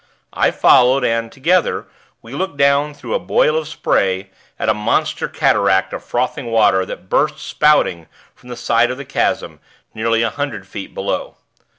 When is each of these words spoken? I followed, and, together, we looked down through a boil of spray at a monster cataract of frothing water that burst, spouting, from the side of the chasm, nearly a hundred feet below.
I 0.33 0.49
followed, 0.49 1.03
and, 1.05 1.31
together, 1.31 1.85
we 2.23 2.33
looked 2.33 2.57
down 2.57 2.95
through 2.95 3.13
a 3.13 3.19
boil 3.19 3.55
of 3.55 3.67
spray 3.67 4.31
at 4.57 4.67
a 4.67 4.73
monster 4.73 5.27
cataract 5.27 5.93
of 5.93 6.03
frothing 6.03 6.47
water 6.47 6.87
that 6.87 7.07
burst, 7.07 7.37
spouting, 7.37 8.07
from 8.33 8.49
the 8.49 8.57
side 8.57 8.89
of 8.89 8.97
the 8.97 9.05
chasm, 9.05 9.59
nearly 9.93 10.23
a 10.23 10.31
hundred 10.31 10.65
feet 10.67 10.95
below. 10.95 11.37